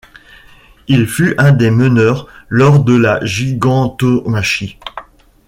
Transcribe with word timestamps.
Il 0.87 1.05
fut 1.05 1.35
un 1.37 1.51
des 1.51 1.69
meneurs 1.69 2.25
lors 2.49 2.83
de 2.83 2.95
la 2.95 3.23
gigantomachie. 3.23 4.79